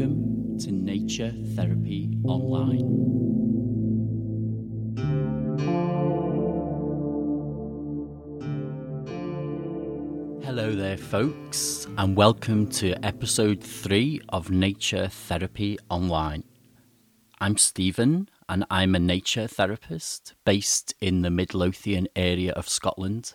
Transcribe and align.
Welcome 0.00 0.58
to 0.60 0.72
Nature 0.72 1.34
Therapy 1.54 2.16
Online. 2.24 2.78
Hello 10.42 10.74
there, 10.74 10.96
folks, 10.96 11.86
and 11.98 12.16
welcome 12.16 12.66
to 12.70 12.94
episode 13.04 13.62
three 13.62 14.22
of 14.30 14.50
Nature 14.50 15.08
Therapy 15.08 15.78
Online. 15.90 16.44
I'm 17.38 17.58
Stephen, 17.58 18.30
and 18.48 18.64
I'm 18.70 18.94
a 18.94 18.98
nature 18.98 19.48
therapist 19.48 20.32
based 20.46 20.94
in 21.02 21.20
the 21.20 21.30
Midlothian 21.30 22.08
area 22.16 22.52
of 22.52 22.70
Scotland. 22.70 23.34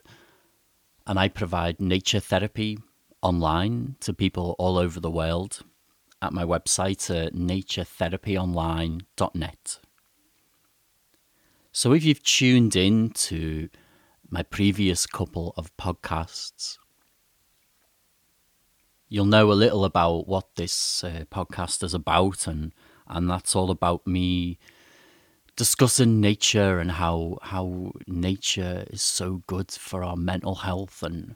And 1.05 1.19
I 1.19 1.27
provide 1.27 1.79
nature 1.79 2.19
therapy 2.19 2.79
online 3.21 3.97
to 3.99 4.15
people 4.15 4.55
all 4.57 4.79
over 4.79 4.99
the 4.99 5.11
world 5.11 5.61
at 6.21 6.33
my 6.33 6.43
website 6.43 7.09
at 7.09 7.33
naturetherapyonline.net. 7.33 9.79
So, 11.71 11.93
if 11.93 12.03
you've 12.05 12.23
tuned 12.23 12.75
in 12.75 13.09
to 13.11 13.69
my 14.29 14.43
previous 14.43 15.05
couple 15.05 15.53
of 15.57 15.75
podcasts, 15.77 16.77
you'll 19.09 19.25
know 19.25 19.51
a 19.51 19.53
little 19.53 19.85
about 19.85 20.27
what 20.27 20.55
this 20.55 21.03
uh, 21.03 21.25
podcast 21.29 21.83
is 21.83 21.93
about, 21.93 22.47
and, 22.47 22.73
and 23.07 23.29
that's 23.29 23.55
all 23.55 23.71
about 23.71 24.07
me 24.07 24.57
discussing 25.55 26.19
nature 26.19 26.79
and 26.79 26.91
how 26.91 27.37
how 27.41 27.91
nature 28.07 28.85
is 28.89 29.01
so 29.01 29.41
good 29.47 29.71
for 29.71 30.03
our 30.03 30.17
mental 30.17 30.55
health 30.55 31.01
and 31.01 31.35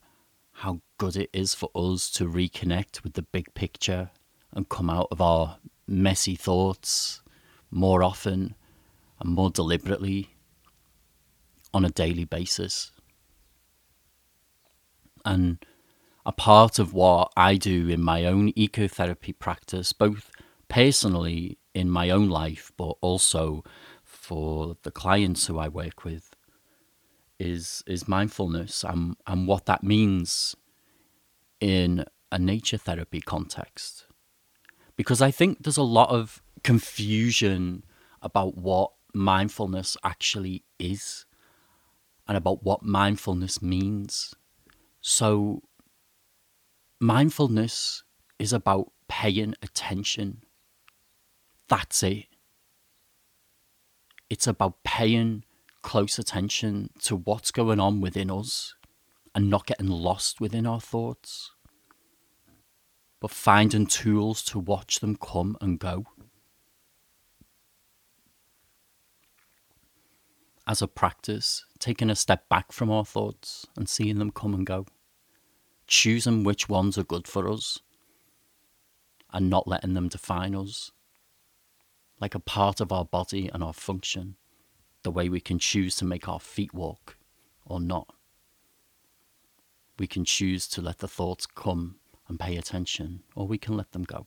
how 0.52 0.82
good 0.98 1.16
it 1.16 1.30
is 1.32 1.56
for 1.56 1.70
us 1.74 2.12
to 2.12 2.26
reconnect 2.26 3.02
with 3.04 3.14
the 3.14 3.22
big 3.22 3.54
picture 3.54 4.12
and 4.54 4.70
come 4.70 4.90
out 4.90 5.08
of 5.12 5.22
our 5.22 5.58
messy 5.88 6.36
thoughts 6.36 7.22
more 7.72 8.04
often 8.04 8.56
and 9.20 9.30
more 9.30 9.50
deliberately 9.50 10.30
on 11.74 11.86
a 11.86 11.90
daily 11.90 12.26
basis. 12.26 12.92
And 15.26 15.64
a 16.26 16.32
part 16.32 16.80
of 16.80 16.94
what 16.94 17.32
I 17.36 17.56
do 17.56 17.90
in 17.90 18.02
my 18.02 18.26
own 18.26 18.52
ecotherapy 18.54 19.38
practice, 19.38 19.94
both 19.94 20.32
personally 20.68 21.58
in 21.74 21.90
my 21.90 22.10
own 22.10 22.30
life, 22.30 22.72
but 22.78 22.96
also 23.02 23.64
for 24.04 24.78
the 24.84 24.92
clients 24.92 25.48
who 25.48 25.58
I 25.58 25.68
work 25.68 26.04
with, 26.04 26.36
is 27.40 27.84
is 27.88 28.08
mindfulness 28.08 28.84
and, 28.84 29.16
and 29.26 29.48
what 29.48 29.66
that 29.66 29.82
means 29.82 30.56
in 31.60 32.06
a 32.32 32.38
nature 32.38 32.78
therapy 32.78 33.22
context. 33.22 34.06
Because 35.00 35.22
I 35.22 35.32
think 35.32 35.64
there's 35.64 35.78
a 35.78 35.82
lot 35.82 36.10
of 36.10 36.44
confusion 36.62 37.86
about 38.22 38.58
what 38.58 38.92
mindfulness 39.14 39.96
actually 40.04 40.66
is 40.78 41.26
and 42.28 42.36
about 42.36 42.64
what 42.66 42.84
mindfulness 42.84 43.62
means. 43.62 44.36
So, 45.00 45.64
mindfulness 47.00 48.04
is 48.40 48.52
about 48.52 48.92
paying 49.08 49.56
attention. 49.62 50.44
That's 51.70 52.04
it. 52.04 52.26
It's 54.30 54.48
about 54.48 54.84
paying 54.84 55.46
close 55.82 56.20
attention 56.20 56.90
to 57.04 57.16
what's 57.16 57.52
going 57.52 57.80
on 57.80 58.02
within 58.02 58.30
us 58.30 58.76
and 59.34 59.50
not 59.50 59.66
getting 59.66 59.88
lost 59.88 60.42
within 60.42 60.68
our 60.68 60.82
thoughts, 60.82 61.52
but 63.20 63.32
finding 63.32 63.86
tools 63.86 64.44
to 64.44 64.60
watch 64.60 65.00
them 65.00 65.16
come 65.16 65.58
and 65.62 65.80
go. 65.80 66.06
As 70.66 70.82
a 70.82 70.88
practice, 70.88 71.66
taking 71.80 72.10
a 72.10 72.16
step 72.16 72.48
back 72.48 72.72
from 72.72 72.92
our 72.92 73.04
thoughts 73.04 73.66
and 73.76 73.90
seeing 73.90 74.20
them 74.20 74.32
come 74.32 74.54
and 74.54 74.66
go, 74.66 74.86
choosing 75.88 76.44
which 76.44 76.70
ones 76.70 76.98
are 76.98 77.04
good 77.04 77.28
for 77.28 77.50
us 77.50 77.80
and 79.34 79.50
not 79.50 79.68
letting 79.68 79.96
them 79.96 80.08
define 80.08 80.56
us 80.56 80.92
like 82.20 82.36
a 82.36 82.40
part 82.40 82.82
of 82.82 82.92
our 82.92 83.06
body 83.06 83.50
and 83.54 83.64
our 83.64 83.74
function, 83.74 84.36
the 85.04 85.12
way 85.12 85.30
we 85.30 85.40
can 85.40 85.58
choose 85.58 85.96
to 85.96 86.06
make 86.06 86.28
our 86.28 86.40
feet 86.40 86.74
walk 86.74 87.18
or 87.66 87.80
not. 87.80 88.14
We 89.98 90.08
can 90.08 90.26
choose 90.26 90.68
to 90.70 90.82
let 90.82 91.00
the 91.00 91.08
thoughts 91.08 91.46
come 91.46 91.96
and 92.30 92.40
pay 92.40 92.56
attention, 92.56 93.24
or 93.36 93.48
we 93.48 93.58
can 93.58 93.76
let 93.76 93.92
them 93.92 94.04
go. 94.04 94.26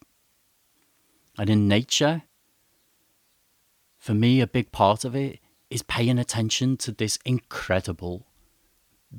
And 1.39 1.49
in 1.49 1.69
nature, 1.69 2.25
for 3.97 4.13
me, 4.13 4.41
a 4.41 4.47
big 4.47 4.73
part 4.73 5.05
of 5.05 5.15
it 5.15 5.39
is 5.71 5.83
paying 5.83 6.19
attention 6.19 6.77
to 6.79 6.93
this 6.93 7.19
incredible, 7.25 8.27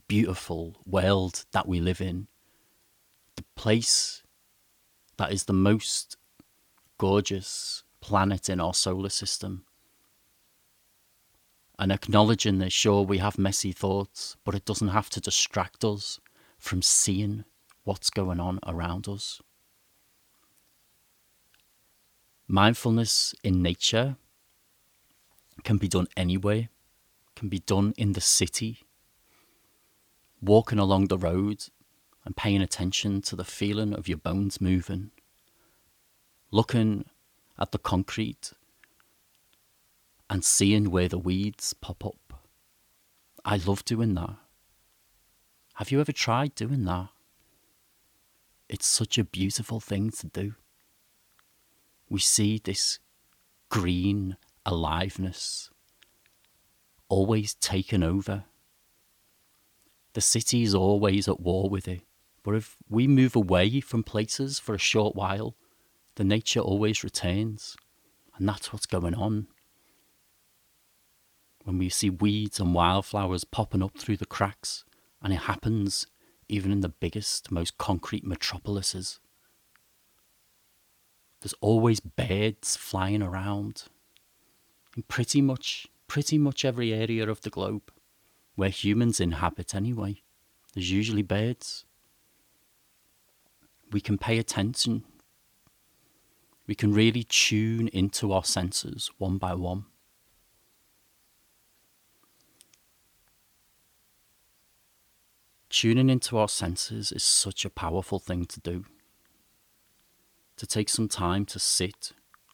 beautiful 0.08 0.76
world 0.86 1.46
that 1.54 1.68
we 1.68 1.80
live 1.80 2.02
in. 2.02 2.28
The 3.38 3.46
place 3.56 4.22
that 5.18 5.32
is 5.32 5.46
the 5.46 5.54
most 5.54 6.18
gorgeous 6.98 7.84
planet 8.02 8.50
in 8.50 8.60
our 8.60 8.74
solar 8.74 9.10
system. 9.10 9.66
And 11.80 11.92
acknowledging 11.92 12.60
that, 12.60 12.72
sure, 12.72 13.02
we 13.02 13.18
have 13.18 13.40
messy 13.40 13.72
thoughts, 13.72 14.36
but 14.44 14.54
it 14.54 14.66
doesn't 14.66 14.90
have 14.90 15.10
to 15.12 15.22
distract 15.22 15.84
us 15.84 16.20
from 16.60 16.82
seeing 16.82 17.46
what's 17.84 18.10
going 18.10 18.40
on 18.40 18.60
around 18.66 19.08
us. 19.08 19.42
Mindfulness 22.48 23.34
in 23.44 23.62
nature 23.62 24.18
can 25.64 25.78
be 25.78 25.88
done 25.88 26.08
anywhere, 26.16 26.70
can 27.36 27.50
be 27.50 27.60
done 27.60 27.94
in 27.98 28.14
the 28.14 28.22
city, 28.22 28.84
walking 30.42 30.80
along 30.80 31.08
the 31.08 31.18
road 31.18 31.66
and 32.26 32.36
paying 32.36 32.62
attention 32.62 33.22
to 33.22 33.36
the 33.36 33.44
feeling 33.44 33.94
of 33.94 34.08
your 34.08 34.18
bones 34.18 34.62
moving, 34.62 35.12
looking 36.52 37.06
at 37.58 37.72
the 37.72 37.78
concrete 37.78 38.54
and 40.30 40.44
seeing 40.44 40.90
where 40.90 41.08
the 41.08 41.18
weeds 41.18 41.74
pop 41.74 42.06
up. 42.06 42.42
I 43.46 43.58
love 43.58 43.86
doing 43.86 44.16
that. 44.16 44.36
Have 45.76 45.92
you 45.92 46.00
ever 46.00 46.12
tried 46.12 46.56
doing 46.56 46.86
that? 46.86 47.10
It's 48.74 48.88
such 48.88 49.20
a 49.20 49.24
beautiful 49.24 49.80
thing 49.80 50.10
to 50.10 50.26
do. 50.26 50.56
We 52.10 52.20
see 52.20 52.58
this 52.58 52.98
green 53.70 54.36
aliveness 54.66 55.70
always 57.08 57.54
taken 57.54 58.02
over. 58.02 58.46
The 60.14 60.22
city 60.22 60.64
is 60.64 60.74
always 60.74 61.28
at 61.28 61.40
war 61.40 61.70
with 61.70 61.88
it. 61.88 62.02
But 62.42 62.56
if 62.56 62.76
we 62.90 63.08
move 63.08 63.36
away 63.36 63.80
from 63.80 64.02
places 64.02 64.58
for 64.58 64.74
a 64.74 64.80
short 64.80 65.16
while, 65.16 65.56
the 66.16 66.24
nature 66.24 66.60
always 66.60 67.04
returns. 67.04 67.78
And 68.40 68.50
that's 68.50 68.74
what's 68.74 68.88
going 68.88 69.14
on. 69.14 69.46
When 71.64 71.78
we 71.78 71.90
see 71.90 72.10
weeds 72.10 72.60
and 72.60 72.74
wildflowers 72.74 73.44
popping 73.44 73.84
up 73.84 74.00
through 74.00 74.18
the 74.18 74.26
cracks, 74.26 74.84
and 75.22 75.32
it 75.32 75.42
happens 75.42 76.08
even 76.54 76.72
in 76.72 76.82
the 76.82 76.90
biggest, 76.90 77.52
most 77.52 77.78
concrete 77.78 78.26
metropolises. 78.26 79.20
There's 81.42 81.56
always 81.62 82.00
birds 82.00 82.76
flying 82.76 83.22
around 83.22 83.84
in 84.96 85.04
pretty 85.04 85.42
much 85.42 85.88
pretty 86.08 86.38
much 86.38 86.64
every 86.64 86.94
area 86.94 87.28
of 87.28 87.42
the 87.42 87.50
globe 87.50 87.92
where 88.56 88.70
humans 88.70 89.20
inhabit 89.20 89.74
anyway. 89.74 90.22
There's 90.74 90.92
usually 90.92 91.24
birds. 91.24 91.86
We 93.92 94.00
can 94.00 94.18
pay 94.18 94.38
attention 94.38 95.04
we 96.68 96.76
can 96.76 96.94
really 96.94 97.24
tune 97.24 97.90
into 97.90 98.32
our 98.32 98.44
senses 98.44 99.12
one 99.18 99.38
by 99.38 99.54
one. 99.54 99.86
Tuning 105.74 106.12
into 106.12 106.38
our 106.38 106.48
senses 106.48 107.12
is 107.12 107.24
such 107.24 107.66
a 107.66 107.70
powerful 107.70 108.20
thing 108.20 108.46
to 108.46 108.60
do. 108.60 108.86
To 110.58 110.68
take 110.68 110.88
some 110.88 111.08
time 111.08 111.48
to 111.48 111.58
sit 111.58 112.12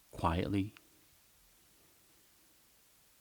quietly. 0.09 0.73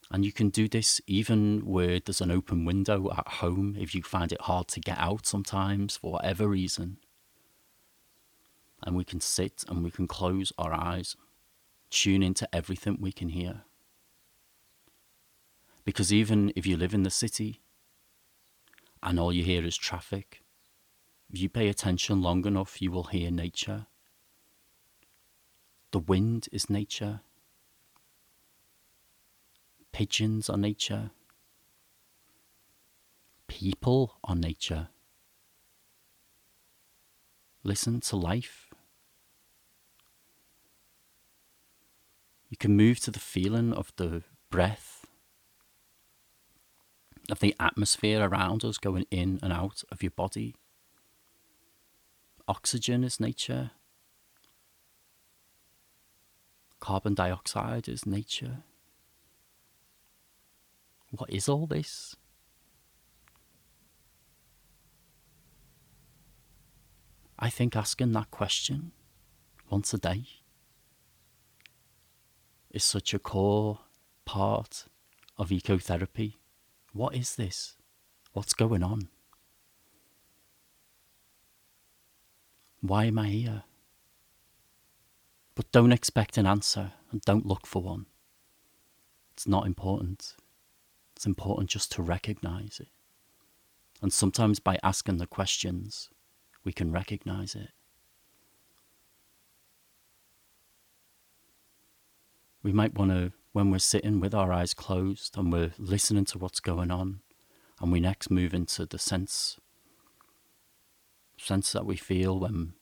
And 0.09 0.25
you 0.25 0.31
can 0.31 0.51
do 0.51 0.69
this 0.69 1.01
even 1.09 1.67
where 1.67 1.99
there's 1.99 2.21
an 2.21 2.31
open 2.31 2.65
window 2.65 3.11
at 3.11 3.27
home 3.27 3.77
if 3.77 3.93
you 3.93 4.05
find 4.05 4.31
it 4.31 4.43
hard 4.43 4.69
to 4.69 4.81
get 4.81 4.99
out 4.99 5.27
sometimes 5.27 5.97
for 5.97 6.13
whatever 6.13 6.47
reason 6.47 6.99
and 8.85 8.95
we 8.95 9.03
can 9.03 9.21
sit 9.21 9.65
and 9.67 9.83
we 9.83 9.91
can 9.91 10.07
close 10.07 10.53
our 10.57 10.73
eyes, 10.73 11.17
tune 11.91 12.23
into 12.23 12.49
everything 12.55 12.99
we 13.01 13.11
can 13.11 13.31
hear. 13.31 13.63
Because 15.85 16.13
even 16.13 16.53
if 16.55 16.69
you 16.69 16.77
live 16.77 16.95
in 16.95 17.03
the 17.03 17.11
city 17.11 17.63
and 19.03 19.19
all 19.19 19.33
you 19.33 19.43
hear 19.43 19.65
is 19.65 19.77
traffic, 19.77 20.43
if 21.31 21.41
you 21.41 21.49
pay 21.49 21.69
attention 21.69 22.23
long 22.23 22.47
enough, 22.47 22.81
you 22.81 22.91
will 22.91 23.05
hear 23.05 23.31
nature. 23.31 23.87
The 25.91 25.99
wind 25.99 26.49
is 26.53 26.71
nature. 26.71 27.21
Pigeons 29.93 30.49
are 30.49 30.57
nature. 30.57 31.11
People 33.47 34.19
are 34.25 34.37
nature. 34.37 34.89
Listen 37.63 38.01
to 38.01 38.17
life. 38.17 38.71
You 42.49 42.57
can 42.57 42.77
move 42.77 43.01
to 43.01 43.11
the 43.11 43.19
feeling 43.19 43.73
of 43.73 43.93
the 43.97 44.23
breath, 44.51 44.88
of 47.31 47.41
the 47.41 47.55
atmosphere 47.61 48.27
around 48.27 48.65
us 48.65 48.79
going 48.79 49.07
in 49.11 49.39
and 49.43 49.53
out 49.53 49.83
of 49.91 50.03
your 50.03 50.11
body. 50.11 50.55
Oxygen 52.47 53.05
is 53.05 53.21
nature. 53.21 53.73
Carbon 56.81 57.15
dioxide 57.15 57.89
is 57.89 58.07
nature. 58.07 58.63
What 61.11 61.31
is 61.31 61.49
all 61.49 61.67
this? 61.67 62.17
I 67.39 67.51
think 67.51 67.77
asking 67.77 68.13
that 68.13 68.31
question 68.31 68.93
once 69.71 69.95
a 69.95 69.99
day 69.99 70.25
is 72.71 72.83
such 72.83 73.15
a 73.15 73.19
core 73.19 73.81
part 74.25 74.87
of 75.37 75.51
ecotherapy. 75.51 76.38
What 76.99 77.15
is 77.15 77.37
this? 77.37 77.77
What's 78.33 78.55
going 78.55 78.83
on? 78.83 79.07
Why 82.81 83.05
am 83.05 83.21
I 83.21 83.29
here? 83.29 83.63
But 85.55 85.71
don't 85.71 85.93
expect 85.93 86.37
an 86.37 86.45
answer 86.45 86.95
and 87.13 87.21
don't 87.21 87.47
look 87.47 87.69
for 87.69 87.83
one. 87.83 88.07
It's 89.33 89.47
not 89.47 89.65
important. 89.65 90.35
It's 91.15 91.25
important 91.25 91.71
just 91.71 91.93
to 91.93 92.03
recognize 92.03 92.81
it. 92.81 92.89
And 94.03 94.13
sometimes 94.13 94.59
by 94.59 94.81
asking 94.83 95.19
the 95.19 95.27
questions, 95.29 96.11
we 96.65 96.73
can 96.73 96.91
recognize 96.91 97.55
it. 97.55 97.71
We 102.65 102.73
might 102.73 102.99
want 102.99 103.13
to, 103.13 103.31
when 103.53 103.71
we're 103.71 103.79
sitting 103.79 104.21
with 104.21 104.35
our 104.35 104.53
eyes 104.53 104.75
closed 104.75 105.37
and 105.37 105.53
we're 105.53 105.73
listening 105.79 106.25
to 106.27 106.39
what's 106.39 106.61
going 106.61 106.91
on, 106.91 107.21
and 107.81 107.93
we 107.93 108.01
next 108.01 108.31
move 108.31 108.55
into 108.55 108.87
the 108.87 108.99
sense 108.99 109.59
sense 111.41 111.73
that 111.73 111.87
we 111.87 111.97
feel 111.97 112.39
when 112.39 112.73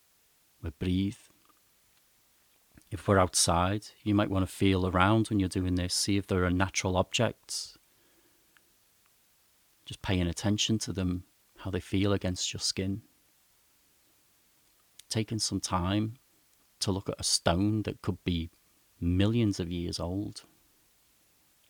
we 0.62 0.70
breathe. 0.70 1.18
If 2.90 3.06
we're 3.06 3.18
outside, 3.18 3.86
you 4.02 4.14
might 4.14 4.30
want 4.30 4.48
to 4.48 4.52
feel 4.52 4.86
around 4.86 5.28
when 5.28 5.40
you're 5.40 5.48
doing 5.48 5.74
this, 5.74 5.92
see 5.92 6.16
if 6.16 6.26
there 6.26 6.44
are 6.44 6.50
natural 6.50 6.96
objects. 6.96 7.76
Just 9.84 10.02
paying 10.02 10.26
attention 10.26 10.78
to 10.80 10.92
them, 10.92 11.24
how 11.58 11.70
they 11.70 11.80
feel 11.80 12.12
against 12.12 12.52
your 12.52 12.60
skin. 12.60 13.02
Taking 15.08 15.38
some 15.38 15.60
time 15.60 16.14
to 16.80 16.92
look 16.92 17.08
at 17.08 17.20
a 17.20 17.24
stone 17.24 17.82
that 17.82 18.02
could 18.02 18.22
be 18.24 18.50
millions 19.00 19.60
of 19.60 19.70
years 19.70 20.00
old. 20.00 20.42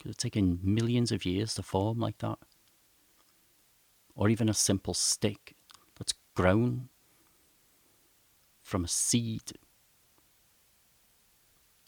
Have 0.06 0.16
taken 0.16 0.60
millions 0.62 1.10
of 1.10 1.26
years 1.26 1.54
to 1.54 1.64
form 1.64 1.98
like 1.98 2.18
that. 2.18 2.38
Or 4.14 4.28
even 4.28 4.48
a 4.48 4.54
simple 4.54 4.94
stick 4.94 5.56
that's 5.98 6.14
grown 6.34 6.88
from 8.62 8.84
a 8.84 8.88
seed 8.88 9.52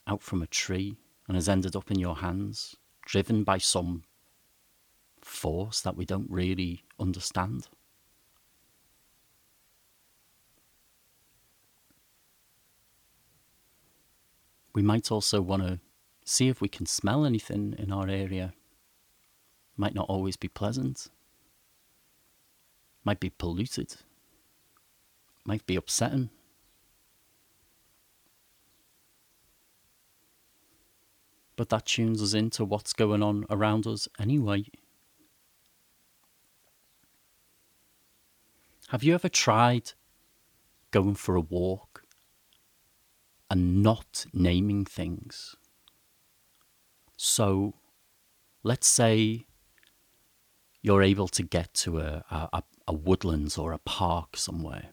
out 0.07 0.23
from 0.23 0.43
a 0.43 0.47
tree 0.47 0.97
and 1.29 1.37
has 1.37 1.49
ended 1.49 1.77
up 1.77 1.91
in 1.91 2.01
your 2.01 2.17
hands, 2.17 2.75
driven 3.07 3.45
by 3.45 3.59
some 3.59 4.03
force 5.21 5.81
that 5.83 5.97
we 5.97 6.05
don't 6.05 6.31
really 6.31 6.83
understand. 6.99 7.69
We 14.75 14.83
might 14.83 15.13
also 15.13 15.41
want 15.41 15.63
to 15.63 15.79
see 16.29 16.49
if 16.49 16.61
we 16.61 16.69
can 16.69 16.87
smell 16.87 17.25
anything 17.25 17.75
in 17.79 17.91
our 17.93 18.09
area. 18.09 18.53
Might 19.77 19.95
not 19.95 20.09
always 20.09 20.37
be 20.37 20.49
pleasant, 20.49 21.09
might 23.05 23.21
be 23.21 23.31
polluted, 23.31 23.97
might 25.45 25.65
be 25.67 25.77
upsetting. 25.77 26.31
But 31.57 31.71
that 31.71 31.87
tunes 31.87 32.23
us 32.23 32.35
into 32.35 32.65
what's 32.65 32.93
going 32.93 33.23
on 33.23 33.45
around 33.51 33.87
us 33.87 34.07
anyway. 34.21 34.67
Have 38.89 39.03
you 39.03 39.15
ever 39.15 39.29
tried 39.29 39.93
going 40.91 41.15
for 41.15 41.35
a 41.35 41.41
walk 41.41 42.05
and 43.51 43.83
not 43.83 44.27
naming 44.33 44.85
things? 44.85 45.57
So, 47.21 47.75
let's 48.63 48.87
say 48.87 49.45
you're 50.83 51.03
able 51.03 51.27
to 51.27 51.43
get 51.43 51.75
to 51.75 51.99
a, 51.99 52.25
a, 52.31 52.63
a 52.87 52.95
woodlands 52.95 53.59
or 53.59 53.73
a 53.73 53.79
park 53.79 54.37
somewhere. 54.37 54.91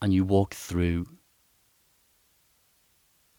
And 0.00 0.14
you 0.14 0.24
walk 0.24 0.54
through 0.54 1.06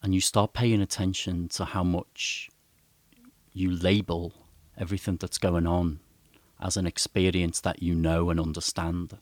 and 0.03 0.13
you 0.13 0.21
start 0.21 0.53
paying 0.53 0.80
attention 0.80 1.50
to 1.50 1.65
how 1.65 1.83
much 1.83 2.51
you 3.51 3.71
label 3.71 4.31
everything 4.77 5.18
that's 5.18 5.39
going 5.39 5.65
on 5.65 6.01
as 6.62 6.77
an 6.77 6.86
experience 6.86 7.62
that 7.62 7.81
you 7.81 7.95
know 7.95 8.30
and 8.30 8.39
understand 8.39 9.18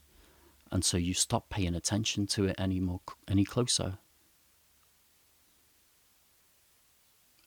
and 0.69 0.83
so 0.83 0.97
you 0.97 1.13
stop 1.13 1.49
paying 1.49 1.75
attention 1.75 2.27
to 2.27 2.45
it 2.45 2.55
any 2.57 2.79
more 2.79 2.99
any 3.27 3.45
closer 3.45 3.99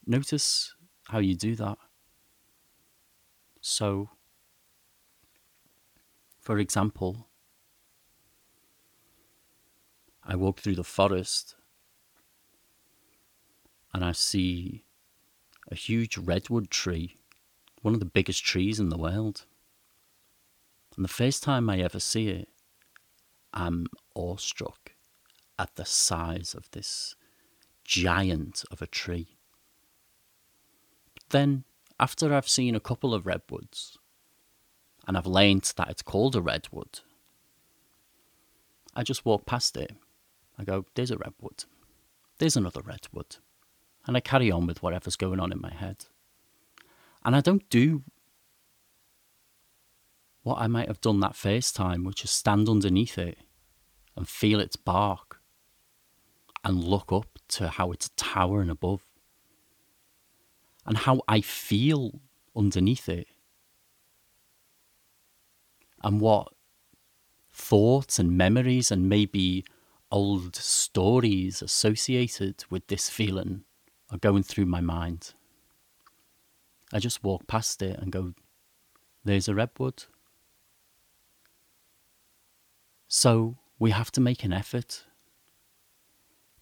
notice 0.07 0.75
how 1.09 1.19
you 1.19 1.35
do 1.35 1.55
that 1.55 1.79
so 3.61 4.11
for 6.41 6.59
example 6.59 7.29
i 10.25 10.35
walk 10.35 10.61
through 10.61 10.75
the 10.75 10.85
forest 10.85 11.57
and 13.97 14.05
I 14.05 14.13
see 14.13 14.85
a 15.71 15.75
huge 15.75 16.19
redwood 16.19 16.71
tree, 16.71 17.17
one 17.81 17.95
of 17.95 18.01
the 18.01 18.05
biggest 18.05 18.45
trees 18.45 18.79
in 18.79 18.91
the 18.91 18.99
world. 18.99 19.47
And 20.95 21.03
the 21.03 21.09
first 21.09 21.43
time 21.43 21.71
I 21.71 21.79
ever 21.79 21.99
see 21.99 22.29
it, 22.29 22.51
I'm 23.55 23.87
awestruck 24.15 24.93
at 25.59 25.77
the 25.77 25.87
size 25.87 26.55
of 26.55 26.71
this 26.73 27.17
giant 27.85 28.67
of 28.71 28.83
a 28.83 28.87
tree. 28.87 29.36
Then, 31.31 31.65
after 31.99 32.33
I've 32.33 32.49
seen 32.49 32.75
a 32.75 32.81
couple 32.81 33.15
of 33.15 33.27
redwoods, 33.27 33.99
and 35.07 35.17
I've 35.17 35.27
learned 35.27 35.73
that 35.77 35.89
it's 35.91 36.03
called 36.03 36.37
a 36.37 36.43
redwood, 36.43 37.01
I 38.95 39.03
just 39.03 39.25
walk 39.25 39.47
past 39.47 39.77
it. 39.77 39.93
I 40.59 40.65
go, 40.65 40.87
there's 40.95 41.11
a 41.11 41.19
redwood. 41.19 41.65
There's 42.39 42.57
another 42.57 42.81
redwood 42.81 43.37
and 44.07 44.17
I 44.17 44.21
carry 44.21 44.51
on 44.51 44.67
with 44.67 44.83
whatever's 44.83 45.17
going 45.17 45.41
on 45.41 45.53
in 45.53 45.61
my 45.61 45.73
head. 45.73 46.07
And 47.25 47.35
I 47.35 47.41
don't 47.41 47.69
do 47.69 48.05
what 50.43 50.59
I 50.61 50.69
might 50.69 50.87
have 50.87 51.01
done 51.01 51.21
that 51.21 51.35
first 51.35 51.75
time, 51.75 52.05
which 52.05 52.23
is 52.23 52.31
stand 52.31 52.69
underneath 52.69 53.19
it 53.19 53.39
and 54.17 54.29
feel 54.29 54.61
its 54.61 54.77
bark 54.77 55.41
and 56.65 56.85
look 56.85 57.13
up 57.13 57.39
to 57.49 57.69
how 57.69 57.91
it's 57.91 58.11
towering 58.17 58.71
above 58.71 59.06
and 60.87 60.97
how 60.97 61.21
I 61.29 61.41
feel 61.41 62.21
underneath 62.55 63.09
it 63.09 63.27
and 66.03 66.21
what 66.21 66.53
thoughts 67.53 68.19
and 68.19 68.37
memories 68.37 68.91
and 68.91 69.09
maybe 69.09 69.65
old 70.11 70.55
stories 70.55 71.63
associated 71.63 72.65
with 72.71 72.87
this 72.87 73.11
feeling 73.11 73.65
are 74.11 74.19
going 74.19 74.43
through 74.43 74.67
my 74.67 74.81
mind. 74.81 75.35
I 76.93 77.01
just 77.01 77.25
walk 77.25 77.47
past 77.49 77.83
it 77.83 77.99
and 77.99 78.13
go, 78.13 78.35
there's 79.25 79.49
a 79.49 79.55
redwood. 79.55 80.05
So 83.09 83.57
we 83.79 83.91
have 83.91 84.13
to 84.13 84.21
make 84.21 84.45
an 84.45 84.53
effort 84.53 85.05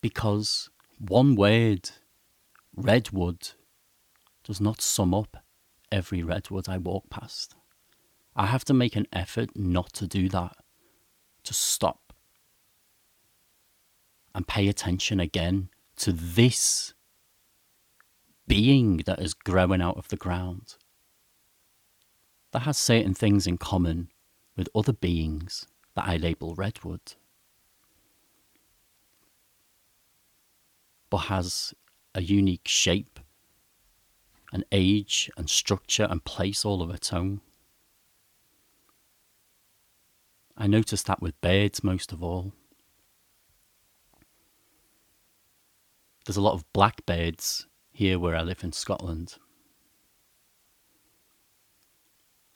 because 0.01 0.71
one 0.99 1.35
word, 1.35 1.91
redwood, 2.75 3.51
does 4.45 4.61
not 4.61 4.81
sum 4.81 5.15
up 5.15 5.39
every 5.91 6.23
redwood 6.23 6.69
I 6.69 6.79
walk 6.79 7.11
past. 7.11 7.55
I 8.37 8.47
have 8.47 8.65
to 8.67 8.75
make 8.75 8.97
an 8.97 9.07
effort 9.13 9.51
not 9.57 9.93
to 9.95 10.07
do 10.07 10.29
that, 10.29 10.57
to 11.45 11.55
stop 11.55 12.13
and 14.35 14.47
pay 14.47 14.69
attention 14.69 15.21
again 15.21 15.71
to 15.97 16.13
this 16.13 16.95
being 18.47 18.99
that 19.07 19.21
is 19.21 19.33
growing 19.35 19.81
out 19.81 19.97
of 19.97 20.09
the 20.09 20.17
ground 20.17 20.77
that 22.53 22.61
has 22.61 22.79
certain 22.79 23.15
things 23.15 23.47
in 23.47 23.59
common 23.59 24.09
with 24.57 24.69
other 24.75 24.93
beings 24.93 25.67
that 25.95 26.07
I 26.07 26.17
label 26.17 26.55
redwood, 26.55 27.15
but 31.11 31.19
has 31.19 31.75
a 32.15 32.23
unique 32.23 32.69
shape 32.69 33.19
and 34.55 34.65
age 34.71 35.29
and 35.37 35.51
structure 35.51 36.07
and 36.09 36.25
place 36.25 36.65
all 36.65 36.81
of 36.81 36.91
its 36.91 37.13
own. 37.13 37.41
I 40.57 40.69
noticed 40.69 41.07
that 41.09 41.21
with 41.21 41.41
birds 41.41 41.83
most 41.83 42.13
of 42.13 42.23
all. 42.23 42.53
There's 46.25 46.37
a 46.37 46.41
lot 46.41 46.55
of 46.55 46.73
blackbirds 46.73 47.67
here 47.91 48.17
where 48.21 48.37
I 48.37 48.43
live 48.43 48.63
in 48.63 48.71
Scotland. 48.71 49.35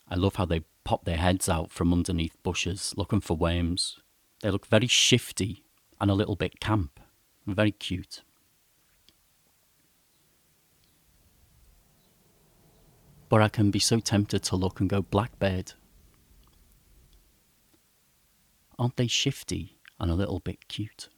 I 0.09 0.15
love 0.15 0.37
how 0.37 0.45
they 0.45 0.63
pop 0.85 1.05
their 1.05 1.17
heads 1.17 1.49
out 1.49 1.73
from 1.73 1.93
underneath 1.93 2.41
bushes 2.45 2.95
looking 2.97 3.21
for 3.21 3.37
worms. 3.37 3.99
They 4.41 4.53
look 4.53 4.67
very 4.67 4.87
shifty 4.87 5.65
and 6.01 6.13
a 6.13 6.15
little 6.15 6.37
bit 6.37 6.61
camp. 6.61 7.01
And 7.45 7.57
very 7.57 7.73
cute. 7.73 8.23
But 13.29 13.43
I 13.43 13.49
can 13.49 13.71
be 13.71 13.79
so 13.79 14.01
tempted 14.01 14.43
to 14.45 14.57
look 14.57 14.81
and 14.81 14.89
go, 14.89 15.03
Blackbird. 15.03 15.73
Aren't 18.79 18.97
they 18.97 19.07
shifty 19.07 19.79
and 19.99 20.11
a 20.11 20.15
little 20.15 20.39
bit 20.41 20.69
cute 20.69 21.09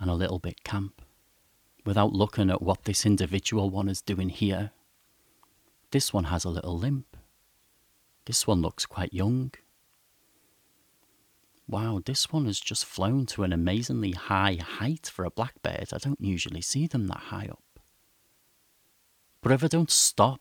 and 0.00 0.10
a 0.10 0.14
little 0.14 0.38
bit 0.38 0.64
camp? 0.64 1.02
Without 1.84 2.12
looking 2.12 2.50
at 2.50 2.62
what 2.62 2.84
this 2.84 3.06
individual 3.06 3.70
one 3.70 3.88
is 3.88 4.02
doing 4.02 4.30
here. 4.30 4.72
This 5.90 6.12
one 6.12 6.24
has 6.24 6.44
a 6.44 6.50
little 6.50 6.76
limp. 6.76 7.16
This 8.26 8.46
one 8.46 8.60
looks 8.60 8.84
quite 8.84 9.12
young. 9.14 9.52
Wow, 11.66 12.00
this 12.04 12.32
one 12.32 12.46
has 12.46 12.60
just 12.60 12.84
flown 12.84 13.26
to 13.26 13.42
an 13.42 13.52
amazingly 13.52 14.12
high 14.12 14.58
height 14.60 15.06
for 15.06 15.24
a 15.24 15.30
blackbird. 15.30 15.88
I 15.92 15.98
don't 15.98 16.20
usually 16.20 16.62
see 16.62 16.86
them 16.86 17.06
that 17.08 17.18
high 17.18 17.48
up. 17.50 17.62
But 19.42 19.52
if 19.52 19.62
I 19.62 19.68
don't 19.68 19.90
stop 19.90 20.40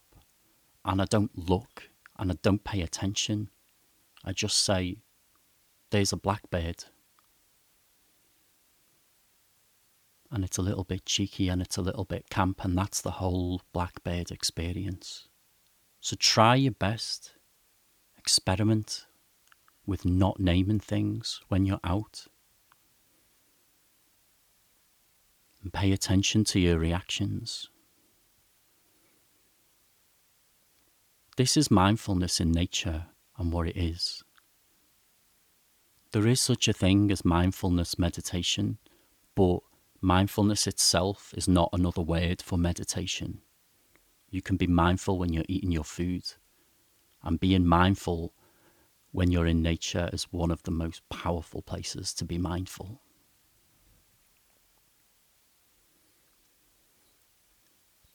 and 0.88 1.02
I 1.02 1.06
don't 1.06 1.38
look 1.38 1.90
and 2.18 2.32
I 2.32 2.36
don't 2.42 2.64
pay 2.64 2.82
attention, 2.82 3.50
I 4.24 4.32
just 4.32 4.64
say, 4.64 4.98
There's 5.92 6.14
a 6.14 6.18
blackbird. 6.18 6.86
And 10.32 10.44
it's 10.44 10.58
a 10.58 10.62
little 10.62 10.84
bit 10.84 11.06
cheeky 11.06 11.48
and 11.50 11.62
it's 11.62 11.78
a 11.78 11.82
little 11.82 12.04
bit 12.04 12.30
camp, 12.30 12.64
and 12.64 12.78
that's 12.78 13.02
the 13.02 13.12
whole 13.12 13.62
blackbird 13.72 14.32
experience. 14.32 15.28
So 16.02 16.16
try 16.18 16.56
your 16.56 16.74
best 16.74 17.34
experiment 18.18 19.06
with 19.86 20.04
not 20.04 20.40
naming 20.40 20.80
things 20.80 21.42
when 21.48 21.66
you're 21.66 21.80
out. 21.84 22.28
And 25.64 25.72
pay 25.72 25.92
attention 25.92 26.44
to 26.46 26.60
your 26.60 26.78
reactions. 26.78 27.70
This 31.38 31.56
is 31.56 31.70
mindfulness 31.70 32.40
in 32.40 32.52
nature 32.52 33.06
and 33.38 33.54
what 33.54 33.68
it 33.68 33.78
is. 33.78 34.24
There 36.12 36.26
is 36.26 36.42
such 36.42 36.68
a 36.68 36.74
thing 36.74 37.12
as 37.12 37.24
mindfulness 37.24 38.00
meditation, 38.00 38.80
but 39.36 39.60
mindfulness 40.02 40.66
itself 40.66 41.36
is 41.38 41.48
not 41.48 41.70
another 41.74 42.02
word 42.02 42.42
for 42.42 42.58
meditation. 42.58 43.42
You 44.32 44.42
can 44.42 44.58
be 44.58 44.66
mindful 44.66 45.20
when 45.20 45.32
you're 45.32 45.46
eating 45.48 45.72
your 45.72 45.84
food 45.84 46.24
and 47.22 47.40
being 47.40 47.68
mindful 47.68 48.34
when 49.12 49.30
you're 49.30 49.46
in 49.46 49.62
nature 49.62 50.10
is 50.12 50.24
one 50.32 50.50
of 50.50 50.64
the 50.64 50.72
most 50.72 51.08
powerful 51.10 51.62
places 51.62 52.16
to 52.16 52.26
be 52.26 52.40
mindful. 52.40 53.00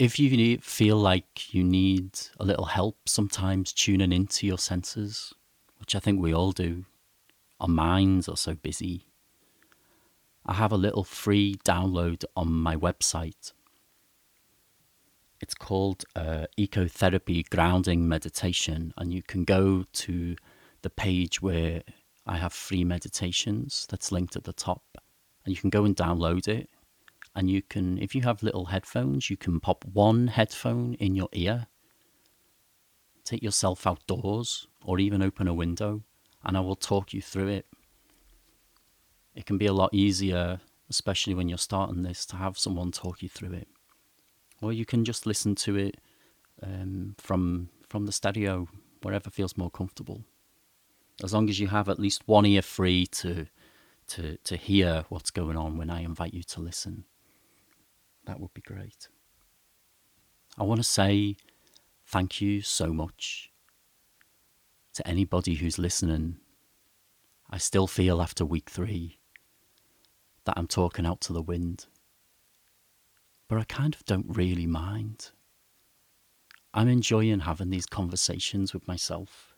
If 0.02 0.18
you 0.18 0.58
feel 0.58 0.96
like 0.96 1.54
you 1.54 1.62
need 1.62 2.18
a 2.40 2.44
little 2.44 2.64
help 2.64 3.08
sometimes 3.08 3.72
tuning 3.72 4.12
into 4.12 4.46
your 4.46 4.58
senses, 4.58 5.32
which 5.78 5.94
I 5.94 6.00
think 6.00 6.20
we 6.20 6.34
all 6.34 6.50
do, 6.50 6.86
our 7.60 7.68
minds 7.68 8.28
are 8.28 8.36
so 8.36 8.54
busy, 8.54 9.06
I 10.44 10.54
have 10.54 10.72
a 10.72 10.76
little 10.76 11.04
free 11.04 11.54
download 11.64 12.24
on 12.34 12.52
my 12.52 12.74
website 12.74 13.52
it's 15.42 15.54
called 15.54 16.04
uh, 16.14 16.46
Ecotherapy 16.56 17.48
Grounding 17.50 18.08
Meditation, 18.08 18.94
and 18.96 19.12
you 19.12 19.22
can 19.22 19.42
go 19.44 19.84
to 19.92 20.36
the 20.82 20.90
page 20.90 21.42
where 21.42 21.82
I 22.26 22.36
have 22.36 22.52
free 22.52 22.84
meditations 22.84 23.86
that's 23.90 24.12
linked 24.12 24.36
at 24.36 24.44
the 24.44 24.52
top, 24.52 24.84
and 25.44 25.54
you 25.54 25.60
can 25.60 25.68
go 25.68 25.84
and 25.84 25.96
download 25.96 26.46
it. 26.46 26.70
And 27.34 27.50
you 27.50 27.62
can, 27.62 27.98
if 27.98 28.14
you 28.14 28.22
have 28.22 28.42
little 28.42 28.66
headphones, 28.66 29.30
you 29.30 29.36
can 29.36 29.58
pop 29.58 29.84
one 29.84 30.28
headphone 30.28 30.94
in 30.94 31.14
your 31.14 31.28
ear, 31.32 31.66
take 33.24 33.42
yourself 33.42 33.86
outdoors, 33.86 34.66
or 34.84 34.98
even 34.98 35.22
open 35.22 35.48
a 35.48 35.54
window, 35.54 36.02
and 36.44 36.56
I 36.56 36.60
will 36.60 36.76
talk 36.76 37.14
you 37.14 37.22
through 37.22 37.48
it. 37.48 37.66
It 39.34 39.46
can 39.46 39.56
be 39.56 39.66
a 39.66 39.72
lot 39.72 39.94
easier, 39.94 40.60
especially 40.90 41.34
when 41.34 41.48
you're 41.48 41.56
starting 41.56 42.02
this, 42.02 42.26
to 42.26 42.36
have 42.36 42.58
someone 42.58 42.92
talk 42.92 43.22
you 43.22 43.30
through 43.30 43.52
it 43.54 43.68
or 44.62 44.72
you 44.72 44.86
can 44.86 45.04
just 45.04 45.26
listen 45.26 45.54
to 45.56 45.76
it 45.76 45.98
um, 46.62 47.14
from 47.18 47.68
from 47.88 48.06
the 48.06 48.12
stereo, 48.12 48.68
wherever 49.02 49.28
feels 49.28 49.58
more 49.58 49.70
comfortable. 49.70 50.24
As 51.22 51.34
long 51.34 51.50
as 51.50 51.60
you 51.60 51.68
have 51.68 51.90
at 51.90 51.98
least 51.98 52.26
one 52.26 52.46
ear 52.46 52.62
free 52.62 53.06
to 53.06 53.46
to 54.08 54.38
to 54.38 54.56
hear 54.56 55.04
what's 55.08 55.30
going 55.30 55.56
on 55.56 55.76
when 55.76 55.90
I 55.90 56.02
invite 56.02 56.32
you 56.32 56.44
to 56.44 56.60
listen, 56.60 57.04
that 58.26 58.40
would 58.40 58.54
be 58.54 58.60
great. 58.62 59.08
I 60.58 60.64
want 60.64 60.78
to 60.80 60.84
say 60.84 61.36
thank 62.06 62.40
you 62.40 62.60
so 62.60 62.92
much 62.92 63.50
to 64.94 65.06
anybody 65.06 65.54
who's 65.54 65.78
listening. 65.78 66.36
I 67.50 67.58
still 67.58 67.86
feel 67.86 68.20
after 68.20 68.44
week 68.44 68.70
three 68.70 69.18
that 70.44 70.54
I'm 70.56 70.66
talking 70.66 71.06
out 71.06 71.20
to 71.22 71.32
the 71.32 71.42
wind 71.42 71.86
but 73.52 73.60
I 73.60 73.64
kind 73.64 73.94
of 73.94 74.02
don't 74.06 74.34
really 74.34 74.66
mind. 74.66 75.30
I'm 76.72 76.88
enjoying 76.88 77.40
having 77.40 77.68
these 77.68 77.84
conversations 77.84 78.72
with 78.72 78.88
myself. 78.88 79.54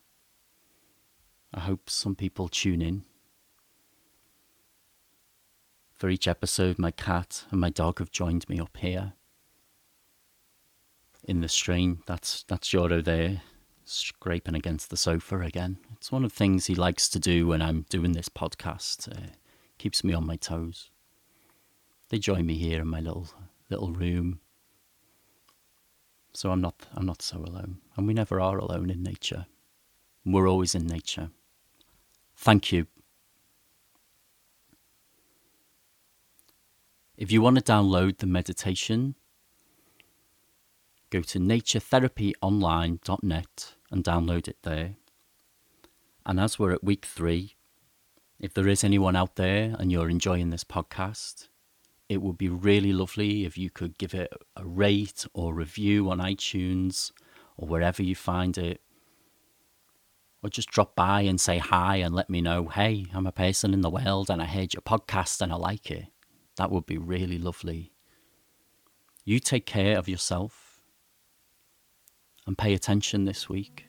I 1.52 1.60
hope 1.60 1.88
some 1.88 2.16
people 2.16 2.48
tune 2.48 2.82
in. 2.82 3.04
For 6.04 6.10
each 6.10 6.28
episode, 6.28 6.78
my 6.78 6.90
cat 6.90 7.44
and 7.50 7.58
my 7.58 7.70
dog 7.70 7.98
have 7.98 8.10
joined 8.10 8.46
me 8.46 8.60
up 8.60 8.76
here 8.76 9.14
in 11.26 11.40
the 11.40 11.48
strain. 11.48 12.00
That's 12.04 12.42
that's 12.46 12.68
Joro 12.68 13.00
there, 13.00 13.40
scraping 13.86 14.54
against 14.54 14.90
the 14.90 14.98
sofa 14.98 15.40
again. 15.40 15.78
It's 15.94 16.12
one 16.12 16.22
of 16.22 16.30
the 16.30 16.36
things 16.36 16.66
he 16.66 16.74
likes 16.74 17.08
to 17.08 17.18
do 17.18 17.46
when 17.46 17.62
I'm 17.62 17.86
doing 17.88 18.12
this 18.12 18.28
podcast. 18.28 19.10
Uh, 19.10 19.30
keeps 19.78 20.04
me 20.04 20.12
on 20.12 20.26
my 20.26 20.36
toes. 20.36 20.90
They 22.10 22.18
join 22.18 22.44
me 22.44 22.58
here 22.58 22.82
in 22.82 22.88
my 22.88 23.00
little 23.00 23.28
little 23.70 23.92
room. 23.94 24.40
So 26.34 26.50
I'm 26.50 26.60
not 26.60 26.86
I'm 26.92 27.06
not 27.06 27.22
so 27.22 27.38
alone. 27.38 27.78
And 27.96 28.06
we 28.06 28.12
never 28.12 28.42
are 28.42 28.58
alone 28.58 28.90
in 28.90 29.02
nature. 29.02 29.46
We're 30.22 30.50
always 30.50 30.74
in 30.74 30.86
nature. 30.86 31.30
Thank 32.36 32.72
you. 32.72 32.88
If 37.16 37.30
you 37.30 37.40
want 37.40 37.56
to 37.56 37.62
download 37.62 38.18
the 38.18 38.26
meditation, 38.26 39.14
go 41.10 41.20
to 41.20 41.38
naturetherapyonline.net 41.38 43.74
and 43.92 44.04
download 44.04 44.48
it 44.48 44.56
there. 44.62 44.96
And 46.26 46.40
as 46.40 46.58
we're 46.58 46.72
at 46.72 46.82
week 46.82 47.06
three, 47.06 47.54
if 48.40 48.52
there 48.52 48.66
is 48.66 48.82
anyone 48.82 49.14
out 49.14 49.36
there 49.36 49.76
and 49.78 49.92
you're 49.92 50.10
enjoying 50.10 50.50
this 50.50 50.64
podcast, 50.64 51.46
it 52.08 52.20
would 52.20 52.36
be 52.36 52.48
really 52.48 52.92
lovely 52.92 53.44
if 53.44 53.56
you 53.56 53.70
could 53.70 53.96
give 53.96 54.12
it 54.12 54.32
a 54.56 54.66
rate 54.66 55.24
or 55.32 55.54
review 55.54 56.10
on 56.10 56.18
iTunes 56.18 57.12
or 57.56 57.68
wherever 57.68 58.02
you 58.02 58.16
find 58.16 58.58
it. 58.58 58.80
Or 60.42 60.50
just 60.50 60.68
drop 60.68 60.96
by 60.96 61.20
and 61.20 61.40
say 61.40 61.58
hi 61.58 61.98
and 61.98 62.12
let 62.12 62.28
me 62.28 62.40
know, 62.40 62.66
hey, 62.66 63.06
I'm 63.14 63.28
a 63.28 63.32
person 63.32 63.72
in 63.72 63.82
the 63.82 63.88
world 63.88 64.30
and 64.30 64.42
I 64.42 64.46
heard 64.46 64.74
your 64.74 64.82
podcast 64.82 65.40
and 65.40 65.52
I 65.52 65.56
like 65.56 65.92
it. 65.92 66.06
That 66.56 66.70
would 66.70 66.86
be 66.86 66.98
really 66.98 67.38
lovely. 67.38 67.92
You 69.24 69.40
take 69.40 69.66
care 69.66 69.98
of 69.98 70.08
yourself 70.08 70.80
and 72.46 72.56
pay 72.56 72.74
attention 72.74 73.24
this 73.24 73.48
week. 73.48 73.86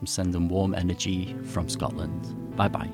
I'm 0.00 0.06
sending 0.06 0.48
warm 0.48 0.74
energy 0.74 1.36
from 1.44 1.68
Scotland. 1.68 2.56
Bye 2.56 2.68
bye. 2.68 2.88